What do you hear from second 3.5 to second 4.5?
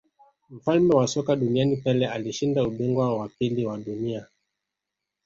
wa dunia